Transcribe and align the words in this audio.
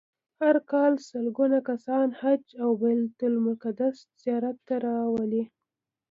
هر 0.41 0.55
کال 0.71 0.93
سلګونه 1.09 1.57
کسان 1.69 2.07
حج 2.21 2.43
او 2.63 2.69
بیت 2.81 3.19
المقدس 3.29 3.95
زیارت 4.21 4.57
ته 4.67 4.75
راولي. 4.85 5.43